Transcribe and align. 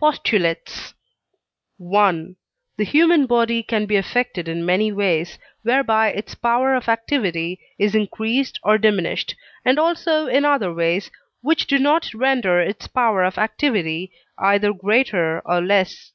POSTULATES 0.00 0.94
I. 1.94 2.34
The 2.76 2.82
human 2.84 3.26
body 3.26 3.62
can 3.62 3.86
be 3.86 3.94
affected 3.94 4.48
in 4.48 4.66
many 4.66 4.90
ways, 4.90 5.38
whereby 5.62 6.08
its 6.08 6.34
power 6.34 6.74
of 6.74 6.88
activity 6.88 7.60
is 7.78 7.94
increased 7.94 8.58
or 8.64 8.78
diminished, 8.78 9.36
and 9.64 9.78
also 9.78 10.26
in 10.26 10.44
other 10.44 10.74
ways 10.74 11.08
which 11.40 11.68
do 11.68 11.78
not 11.78 12.12
render 12.14 12.60
its 12.60 12.88
power 12.88 13.22
of 13.22 13.38
activity 13.38 14.10
either 14.38 14.72
greater 14.72 15.40
or 15.44 15.60
less. 15.60 16.10